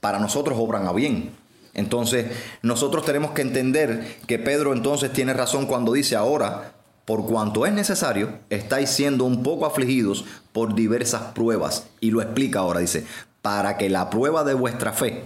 para 0.00 0.18
nosotros 0.18 0.58
obran 0.60 0.88
a 0.88 0.92
bien. 0.92 1.30
Entonces, 1.74 2.26
nosotros 2.62 3.04
tenemos 3.04 3.30
que 3.30 3.42
entender 3.42 4.16
que 4.26 4.40
Pedro 4.40 4.72
entonces 4.72 5.12
tiene 5.12 5.32
razón 5.32 5.66
cuando 5.66 5.92
dice 5.92 6.16
ahora, 6.16 6.72
por 7.04 7.24
cuanto 7.24 7.64
es 7.64 7.72
necesario, 7.72 8.40
estáis 8.50 8.90
siendo 8.90 9.24
un 9.24 9.44
poco 9.44 9.64
afligidos 9.64 10.24
por 10.52 10.74
diversas 10.74 11.22
pruebas. 11.34 11.86
Y 12.00 12.10
lo 12.10 12.20
explica 12.20 12.58
ahora, 12.58 12.80
dice, 12.80 13.06
para 13.42 13.76
que 13.76 13.88
la 13.88 14.10
prueba 14.10 14.42
de 14.42 14.54
vuestra 14.54 14.92
fe, 14.92 15.22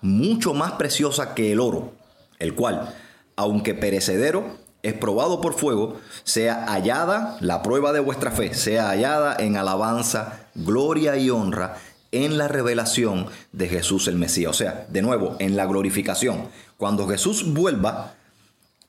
mucho 0.00 0.54
más 0.54 0.72
preciosa 0.72 1.34
que 1.34 1.50
el 1.50 1.58
oro, 1.58 1.92
el 2.38 2.54
cual 2.54 2.94
aunque 3.38 3.72
perecedero, 3.72 4.56
es 4.82 4.94
probado 4.94 5.40
por 5.40 5.54
fuego, 5.54 6.00
sea 6.24 6.66
hallada 6.66 7.36
la 7.40 7.62
prueba 7.62 7.92
de 7.92 8.00
vuestra 8.00 8.32
fe, 8.32 8.52
sea 8.52 8.88
hallada 8.88 9.36
en 9.38 9.56
alabanza, 9.56 10.48
gloria 10.56 11.16
y 11.16 11.30
honra 11.30 11.76
en 12.10 12.36
la 12.36 12.48
revelación 12.48 13.28
de 13.52 13.68
Jesús 13.68 14.08
el 14.08 14.16
Mesías. 14.16 14.50
O 14.50 14.54
sea, 14.54 14.88
de 14.90 15.02
nuevo, 15.02 15.36
en 15.38 15.56
la 15.56 15.66
glorificación. 15.66 16.48
Cuando 16.76 17.06
Jesús 17.06 17.54
vuelva, 17.54 18.14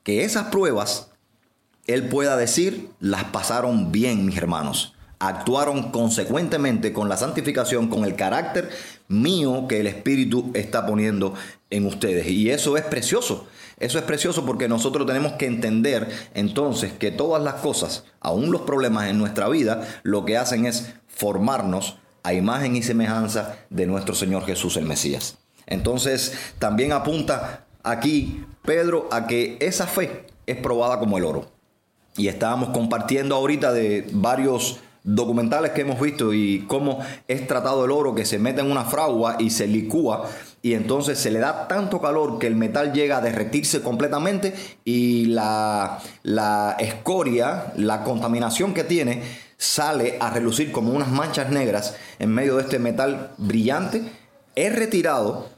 que 0.01 0.23
esas 0.23 0.47
pruebas, 0.47 1.11
Él 1.85 2.09
pueda 2.09 2.35
decir, 2.35 2.89
las 2.99 3.25
pasaron 3.25 3.91
bien, 3.91 4.25
mis 4.25 4.37
hermanos. 4.37 4.95
Actuaron 5.19 5.91
consecuentemente 5.91 6.93
con 6.93 7.09
la 7.09 7.17
santificación, 7.17 7.89
con 7.89 8.05
el 8.05 8.15
carácter 8.15 8.69
mío 9.09 9.67
que 9.67 9.81
el 9.81 9.87
Espíritu 9.87 10.51
está 10.53 10.85
poniendo 10.85 11.33
en 11.69 11.85
ustedes. 11.85 12.27
Y 12.27 12.49
eso 12.49 12.77
es 12.77 12.83
precioso. 12.83 13.47
Eso 13.79 13.97
es 13.97 14.03
precioso 14.03 14.45
porque 14.45 14.67
nosotros 14.67 15.05
tenemos 15.05 15.33
que 15.33 15.45
entender 15.45 16.09
entonces 16.33 16.91
que 16.93 17.11
todas 17.11 17.41
las 17.41 17.55
cosas, 17.55 18.05
aún 18.19 18.51
los 18.51 18.61
problemas 18.61 19.07
en 19.09 19.17
nuestra 19.17 19.47
vida, 19.47 19.87
lo 20.03 20.25
que 20.25 20.37
hacen 20.37 20.65
es 20.65 20.93
formarnos 21.07 21.97
a 22.23 22.33
imagen 22.33 22.75
y 22.75 22.83
semejanza 22.83 23.57
de 23.69 23.87
nuestro 23.87 24.15
Señor 24.15 24.45
Jesús 24.45 24.75
el 24.77 24.85
Mesías. 24.85 25.37
Entonces 25.65 26.33
también 26.59 26.91
apunta 26.91 27.65
aquí 27.83 28.43
Pedro 28.63 29.07
a 29.11 29.27
que 29.27 29.57
esa 29.61 29.87
fe 29.87 30.25
es 30.45 30.57
probada 30.57 30.99
como 30.99 31.17
el 31.17 31.23
oro. 31.23 31.51
Y 32.17 32.27
estábamos 32.27 32.69
compartiendo 32.69 33.35
ahorita 33.35 33.71
de 33.71 34.09
varios 34.11 34.79
documentales 35.03 35.71
que 35.71 35.81
hemos 35.81 35.99
visto 35.99 36.33
y 36.33 36.65
cómo 36.67 36.99
es 37.27 37.47
tratado 37.47 37.85
el 37.85 37.91
oro 37.91 38.13
que 38.13 38.25
se 38.25 38.39
mete 38.39 38.61
en 38.61 38.71
una 38.71 38.85
fragua 38.85 39.37
y 39.39 39.49
se 39.49 39.67
licúa 39.67 40.29
y 40.61 40.73
entonces 40.73 41.17
se 41.17 41.31
le 41.31 41.39
da 41.39 41.67
tanto 41.67 42.01
calor 42.01 42.37
que 42.39 42.47
el 42.47 42.55
metal 42.55 42.93
llega 42.93 43.17
a 43.17 43.21
derretirse 43.21 43.81
completamente 43.81 44.53
y 44.83 45.25
la, 45.27 45.99
la 46.23 46.75
escoria, 46.79 47.73
la 47.77 48.03
contaminación 48.03 48.73
que 48.73 48.83
tiene 48.83 49.23
sale 49.57 50.17
a 50.19 50.29
relucir 50.29 50.71
como 50.71 50.91
unas 50.91 51.09
manchas 51.09 51.49
negras 51.49 51.95
en 52.19 52.33
medio 52.33 52.57
de 52.57 52.63
este 52.63 52.79
metal 52.79 53.31
brillante. 53.37 54.03
Es 54.55 54.75
retirado 54.75 55.49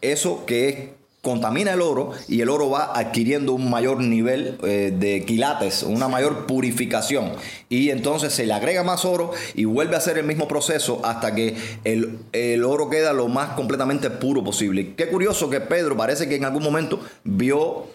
eso 0.00 0.44
que 0.46 0.68
es 0.68 0.99
contamina 1.22 1.74
el 1.74 1.82
oro 1.82 2.12
y 2.28 2.40
el 2.40 2.48
oro 2.48 2.70
va 2.70 2.92
adquiriendo 2.98 3.52
un 3.52 3.68
mayor 3.68 4.00
nivel 4.00 4.58
eh, 4.62 4.92
de 4.96 5.24
quilates, 5.26 5.82
una 5.82 6.08
mayor 6.08 6.46
purificación. 6.46 7.32
Y 7.68 7.90
entonces 7.90 8.32
se 8.32 8.46
le 8.46 8.54
agrega 8.54 8.82
más 8.82 9.04
oro 9.04 9.32
y 9.54 9.64
vuelve 9.66 9.96
a 9.96 9.98
hacer 9.98 10.16
el 10.16 10.24
mismo 10.24 10.48
proceso 10.48 11.00
hasta 11.04 11.34
que 11.34 11.56
el, 11.84 12.64
oro 12.64 12.88
queda 12.88 13.12
lo 13.12 13.28
más 13.28 13.50
completamente 13.50 14.10
puro 14.10 14.42
posible. 14.42 14.94
Qué 14.94 15.08
curioso 15.08 15.50
que 15.50 15.60
Pedro 15.60 15.96
parece 15.96 16.28
que 16.28 16.36
en 16.36 16.44
algún 16.44 16.62
momento 16.62 17.00
vio 17.24 17.86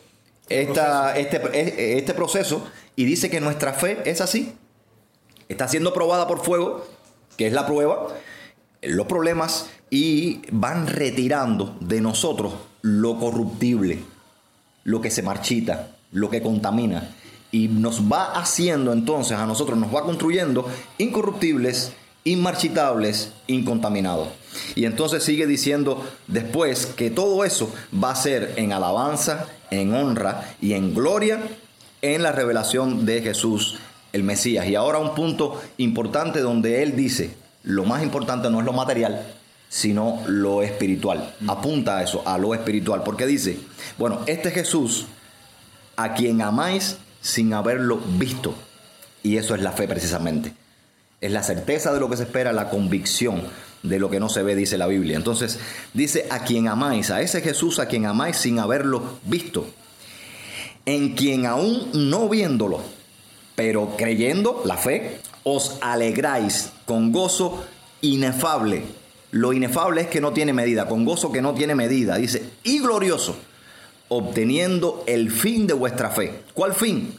esta, 0.48 1.18
este, 1.18 1.42
e, 1.54 1.98
este 1.98 2.14
proceso 2.14 2.68
y 2.96 3.06
dice 3.06 3.30
que 3.32 3.42
nuestra 3.42 3.74
fe 3.74 3.98
es 4.06 4.22
así. 4.22 4.54
Está 5.50 5.68
siendo 5.68 5.94
probada 5.94 6.28
por 6.28 6.44
fuego, 6.44 6.86
que 7.38 7.48
es 7.48 7.54
la 7.54 7.66
prueba, 7.66 8.08
los 8.82 9.08
problemas 9.08 9.70
y 9.90 10.42
van 10.52 10.88
retirando 10.88 11.76
de 11.80 12.02
nosotros 12.02 12.54
lo 12.86 13.17
corruptible, 13.17 14.04
lo 14.84 15.02
que 15.02 15.10
se 15.10 15.24
marchita, 15.24 15.95
lo 16.12 16.30
que 16.30 16.43
contamina. 16.43 17.10
Y 17.52 17.67
nos 17.67 18.12
va 18.12 18.34
haciendo 18.34 18.93
entonces 18.93 19.39
a 19.39 19.48
nosotros, 19.48 19.76
nos 19.76 19.93
va 19.93 20.04
construyendo 20.04 20.69
incorruptibles, 21.00 21.93
inmarchitables, 22.26 23.32
incontaminados. 23.48 24.28
Y 24.76 24.86
entonces 24.86 25.24
sigue 25.24 25.48
diciendo 25.48 26.06
después 26.28 26.86
que 26.86 27.10
todo 27.10 27.43
eso 27.43 27.74
va 27.91 28.12
a 28.12 28.15
ser 28.15 28.54
en 28.58 28.71
alabanza, 28.71 29.48
en 29.71 29.95
honra 29.95 30.56
y 30.62 30.74
en 30.74 30.93
gloria 30.93 31.41
en 32.04 32.21
la 32.21 32.34
revelación 32.34 33.04
de 33.08 33.24
Jesús 33.24 33.80
el 34.13 34.21
Mesías. 34.21 34.67
Y 34.67 34.76
ahora 34.76 35.00
un 35.00 35.15
punto 35.15 35.60
importante 35.78 36.39
donde 36.39 36.84
él 36.84 36.95
dice, 36.95 37.36
lo 37.63 37.84
más 37.84 38.04
importante 38.04 38.52
no 38.52 38.60
es 38.60 38.65
lo 38.65 38.74
material, 38.74 39.26
sino 39.69 40.23
lo 40.28 40.62
espiritual. 40.62 41.36
Apunta 41.47 41.97
a 41.97 42.04
eso, 42.04 42.23
a 42.25 42.38
lo 42.38 42.54
espiritual, 42.54 43.04
porque 43.04 43.25
dice, 43.25 43.60
bueno, 43.97 44.21
este 44.28 44.51
Jesús 44.51 45.08
a 45.95 46.13
quien 46.13 46.41
amáis 46.41 46.97
sin 47.21 47.54
haberlo 47.54 47.99
visto. 48.17 48.54
Y 49.23 49.38
eso 49.38 49.56
es 49.56 49.62
la 49.62 49.71
fe 49.71 49.88
precisamente. 49.88 50.54
Es 51.21 51.32
la 51.32 51.43
certeza 51.43 51.93
de 51.93 51.99
lo 51.99 52.10
que 52.10 52.17
se 52.17 52.23
espera, 52.23 52.54
la 52.54 52.69
convicción 52.69 53.41
de 53.82 53.99
lo 53.99 54.10
que 54.10 54.19
no 54.19 54.30
se 54.30 54.43
ve, 54.43 54.56
dice 54.56 54.78
la 54.78 54.88
Biblia. 54.88 55.15
Entonces 55.15 55.60
dice, 55.93 56.28
a 56.30 56.39
quien 56.39 56.67
amáis, 56.67 57.12
a 57.12 57.21
ese 57.21 57.41
Jesús 57.41 57.80
a 57.80 57.88
quien 57.88 58.06
amáis 58.06 58.38
sin 58.38 58.60
haberlo 58.60 59.19
visto. 59.23 59.67
En 60.86 61.15
quien 61.15 61.45
aún 61.45 61.89
no 61.93 62.30
viéndolo, 62.30 62.82
pero 63.56 63.95
creyendo, 63.97 64.62
la 64.65 64.78
fe, 64.78 65.19
os 65.43 65.78
alegráis 65.82 66.71
con 66.86 67.12
gozo 67.12 67.65
inefable 68.01 68.84
lo 69.36 69.52
inefable 69.52 70.00
es 70.00 70.08
que 70.08 70.21
no 70.21 70.32
tiene 70.32 70.54
medida, 70.54 70.88
con 70.88 71.04
gozo 71.04 71.30
que 71.30 71.41
no 71.41 71.54
tiene 71.54 71.76
medida. 71.76 72.15
Dice, 72.15 72.52
y 72.63 72.80
glorioso, 72.80 73.36
obteniendo 74.08 75.04
el 75.08 75.30
fin 75.30 75.67
de 75.67 75.74
vuestra 75.74 76.10
fe. 76.10 76.43
¿Cuál 76.54 76.74
fin? 76.74 77.13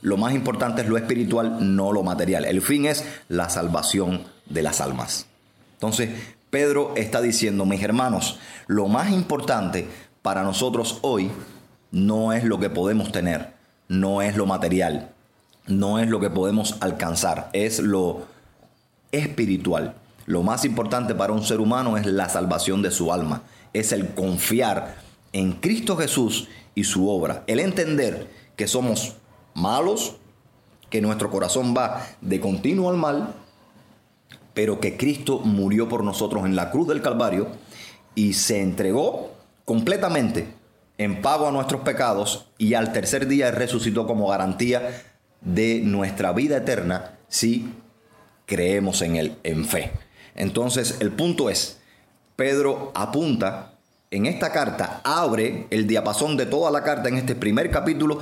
Lo 0.00 0.16
más 0.16 0.32
importante 0.32 0.82
es 0.82 0.88
lo 0.88 0.96
espiritual, 0.96 1.74
no 1.74 1.90
lo 1.90 2.04
material. 2.04 2.44
El 2.44 2.62
fin 2.62 2.86
es 2.86 3.04
la 3.28 3.50
salvación 3.50 4.22
de 4.48 4.62
las 4.62 4.80
almas. 4.80 5.26
Entonces, 5.72 6.10
Pedro 6.50 6.92
está 6.94 7.20
diciendo, 7.20 7.66
mis 7.66 7.82
hermanos, 7.82 8.38
lo 8.68 8.86
más 8.86 9.10
importante 9.10 9.88
para 10.22 10.44
nosotros 10.44 11.00
hoy 11.02 11.32
no 11.90 12.32
es 12.32 12.44
lo 12.44 12.60
que 12.60 12.70
podemos 12.70 13.10
tener, 13.10 13.54
no 13.88 14.22
es 14.22 14.36
lo 14.36 14.46
material, 14.46 15.10
no 15.66 15.98
es 15.98 16.08
lo 16.08 16.20
que 16.20 16.30
podemos 16.30 16.76
alcanzar, 16.78 17.50
es 17.52 17.80
lo 17.80 18.24
espiritual. 19.10 19.96
Lo 20.26 20.42
más 20.42 20.64
importante 20.64 21.14
para 21.14 21.32
un 21.32 21.44
ser 21.44 21.60
humano 21.60 21.96
es 21.96 22.04
la 22.04 22.28
salvación 22.28 22.82
de 22.82 22.90
su 22.90 23.12
alma, 23.12 23.42
es 23.72 23.92
el 23.92 24.08
confiar 24.12 24.96
en 25.32 25.52
Cristo 25.52 25.96
Jesús 25.96 26.48
y 26.74 26.84
su 26.84 27.08
obra, 27.08 27.44
el 27.46 27.60
entender 27.60 28.28
que 28.56 28.66
somos 28.66 29.16
malos, 29.54 30.16
que 30.90 31.00
nuestro 31.00 31.30
corazón 31.30 31.74
va 31.76 32.04
de 32.20 32.40
continuo 32.40 32.90
al 32.90 32.96
mal, 32.96 33.34
pero 34.52 34.80
que 34.80 34.96
Cristo 34.96 35.38
murió 35.38 35.88
por 35.88 36.02
nosotros 36.02 36.44
en 36.44 36.56
la 36.56 36.70
cruz 36.70 36.88
del 36.88 37.02
Calvario 37.02 37.48
y 38.14 38.32
se 38.32 38.62
entregó 38.62 39.30
completamente 39.64 40.48
en 40.98 41.22
pago 41.22 41.46
a 41.46 41.52
nuestros 41.52 41.82
pecados 41.82 42.46
y 42.58 42.74
al 42.74 42.92
tercer 42.92 43.28
día 43.28 43.50
resucitó 43.50 44.06
como 44.06 44.28
garantía 44.28 45.04
de 45.40 45.80
nuestra 45.84 46.32
vida 46.32 46.56
eterna 46.56 47.18
si 47.28 47.72
creemos 48.46 49.02
en 49.02 49.16
Él 49.16 49.36
en 49.44 49.64
fe. 49.66 49.92
Entonces 50.36 50.98
el 51.00 51.10
punto 51.10 51.50
es, 51.50 51.78
Pedro 52.36 52.92
apunta 52.94 53.72
en 54.10 54.26
esta 54.26 54.52
carta 54.52 55.00
abre 55.02 55.66
el 55.70 55.88
diapasón 55.88 56.36
de 56.36 56.46
toda 56.46 56.70
la 56.70 56.84
carta 56.84 57.08
en 57.08 57.16
este 57.16 57.34
primer 57.34 57.70
capítulo 57.70 58.20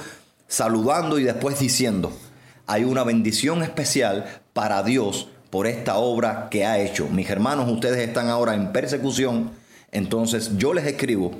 saludando 0.48 1.18
y 1.18 1.24
después 1.24 1.58
diciendo, 1.58 2.12
hay 2.66 2.84
una 2.84 3.04
bendición 3.04 3.62
especial 3.62 4.40
para 4.52 4.82
Dios 4.82 5.28
por 5.50 5.66
esta 5.66 5.96
obra 5.96 6.48
que 6.50 6.64
ha 6.64 6.78
hecho. 6.78 7.08
Mis 7.08 7.28
hermanos, 7.28 7.70
ustedes 7.70 7.98
están 7.98 8.28
ahora 8.28 8.54
en 8.54 8.72
persecución, 8.72 9.50
entonces 9.92 10.56
yo 10.56 10.72
les 10.72 10.86
escribo, 10.86 11.32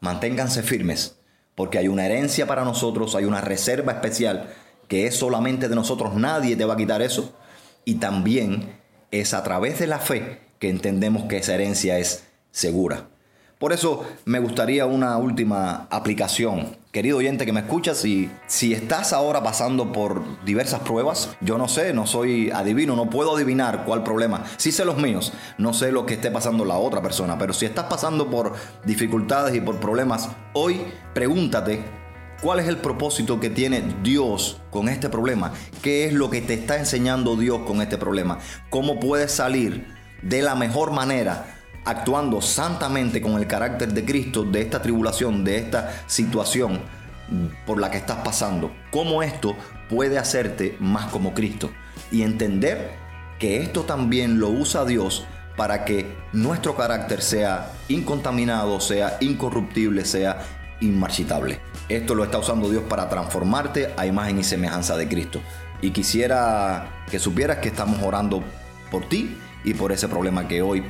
manténganse 0.00 0.62
firmes, 0.62 1.16
porque 1.54 1.78
hay 1.78 1.88
una 1.88 2.06
herencia 2.06 2.46
para 2.46 2.64
nosotros, 2.64 3.14
hay 3.14 3.24
una 3.24 3.40
reserva 3.40 3.92
especial 3.92 4.52
que 4.88 5.06
es 5.06 5.16
solamente 5.16 5.68
de 5.68 5.74
nosotros, 5.74 6.14
nadie 6.14 6.56
te 6.56 6.64
va 6.64 6.74
a 6.74 6.78
quitar 6.78 7.00
eso. 7.00 7.32
Y 7.84 7.96
también 7.96 8.83
es 9.20 9.34
a 9.34 9.42
través 9.42 9.78
de 9.78 9.86
la 9.86 9.98
fe 9.98 10.40
que 10.58 10.68
entendemos 10.68 11.24
que 11.24 11.38
esa 11.38 11.54
herencia 11.54 11.98
es 11.98 12.24
segura. 12.50 13.08
Por 13.58 13.72
eso 13.72 14.04
me 14.24 14.40
gustaría 14.40 14.84
una 14.84 15.16
última 15.16 15.86
aplicación. 15.90 16.76
Querido 16.92 17.18
oyente 17.18 17.46
que 17.46 17.52
me 17.52 17.60
escuchas, 17.60 17.98
si, 17.98 18.28
estás 18.72 19.12
ahora 19.12 19.42
pasando 19.42 19.92
por 19.92 20.22
diversas 20.44 20.80
pruebas, 20.80 21.30
yo 21.40 21.56
no 21.56 21.66
sé, 21.66 21.92
no 21.92 22.06
soy 22.06 22.50
adivino, 22.50 22.94
no 22.94 23.08
puedo 23.08 23.34
adivinar 23.34 23.84
cuál 23.84 24.02
problema. 24.02 24.44
Sí 24.58 24.70
sé 24.70 24.84
los 24.84 24.98
míos, 24.98 25.32
no 25.56 25.72
sé 25.72 25.92
lo 25.92 26.04
que 26.04 26.14
esté 26.14 26.30
pasando 26.30 26.64
la 26.64 26.76
otra 26.76 27.00
persona, 27.00 27.38
pero 27.38 27.52
si 27.52 27.64
estás 27.64 27.86
pasando 27.86 28.28
por 28.28 28.52
dificultades 28.84 29.54
y 29.54 29.60
por 29.60 29.80
problemas, 29.80 30.28
hoy 30.52 30.82
pregúntate 31.14 32.03
¿Cuál 32.44 32.60
es 32.60 32.68
el 32.68 32.76
propósito 32.76 33.40
que 33.40 33.48
tiene 33.48 33.82
Dios 34.02 34.60
con 34.70 34.90
este 34.90 35.08
problema? 35.08 35.54
¿Qué 35.80 36.04
es 36.04 36.12
lo 36.12 36.28
que 36.28 36.42
te 36.42 36.52
está 36.52 36.76
enseñando 36.76 37.36
Dios 37.36 37.60
con 37.66 37.80
este 37.80 37.96
problema? 37.96 38.38
¿Cómo 38.68 39.00
puedes 39.00 39.32
salir 39.32 39.86
de 40.20 40.42
la 40.42 40.54
mejor 40.54 40.90
manera 40.90 41.56
actuando 41.86 42.42
santamente 42.42 43.22
con 43.22 43.38
el 43.38 43.46
carácter 43.46 43.94
de 43.94 44.04
Cristo 44.04 44.44
de 44.44 44.60
esta 44.60 44.82
tribulación, 44.82 45.42
de 45.42 45.56
esta 45.56 46.04
situación 46.06 46.82
por 47.64 47.80
la 47.80 47.90
que 47.90 47.96
estás 47.96 48.18
pasando. 48.18 48.70
Cómo 48.90 49.22
esto 49.22 49.56
puede 49.88 50.18
hacerte 50.18 50.76
más 50.80 51.06
como 51.06 51.32
Cristo. 51.32 51.70
Y 52.12 52.24
entender 52.24 52.90
que 53.38 53.62
esto 53.62 53.84
también 53.84 54.38
lo 54.38 54.50
usa 54.50 54.84
Dios 54.84 55.24
para 55.56 55.86
que 55.86 56.14
nuestro 56.34 56.76
carácter 56.76 57.22
sea 57.22 57.72
incontaminado, 57.88 58.80
sea 58.80 59.16
incorruptible, 59.22 60.04
sea 60.04 60.44
inmarchitable. 60.80 61.60
Esto 61.88 62.14
lo 62.14 62.24
está 62.24 62.38
usando 62.38 62.68
Dios 62.68 62.84
para 62.88 63.08
transformarte 63.08 63.92
a 63.96 64.06
imagen 64.06 64.38
y 64.38 64.44
semejanza 64.44 64.96
de 64.96 65.08
Cristo. 65.08 65.40
Y 65.80 65.90
quisiera 65.90 67.04
que 67.10 67.18
supieras 67.18 67.58
que 67.58 67.68
estamos 67.68 68.02
orando 68.02 68.42
por 68.90 69.08
ti 69.08 69.38
y 69.64 69.74
por 69.74 69.92
ese 69.92 70.08
problema 70.08 70.48
que 70.48 70.62
hoy 70.62 70.84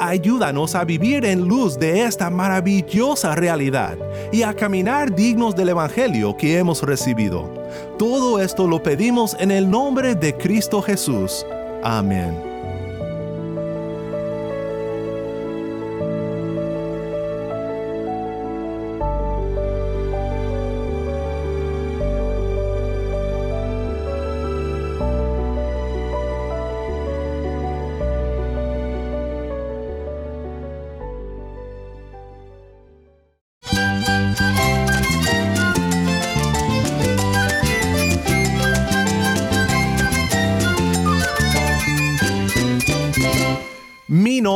Ayúdanos 0.00 0.74
a 0.74 0.84
vivir 0.84 1.26
en 1.26 1.46
luz 1.46 1.78
de 1.78 2.04
esta 2.04 2.30
maravillosa 2.30 3.34
realidad 3.34 3.98
y 4.32 4.44
a 4.44 4.54
caminar 4.54 5.14
dignos 5.14 5.54
del 5.54 5.68
Evangelio 5.68 6.34
que 6.34 6.56
hemos 6.56 6.82
recibido. 6.82 7.52
Todo 7.98 8.40
esto 8.40 8.66
lo 8.66 8.82
pedimos 8.82 9.36
en 9.38 9.50
el 9.50 9.68
nombre 9.68 10.14
de 10.14 10.38
Cristo 10.38 10.80
Jesús. 10.80 11.44
Amén. 11.84 12.47